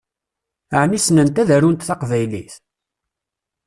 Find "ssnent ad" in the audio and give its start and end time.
1.01-1.49